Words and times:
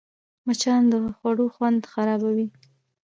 مچان 0.45 0.81
د 0.91 0.93
خوړو 1.17 1.45
خوند 1.55 1.81
خرابوي 1.93 2.47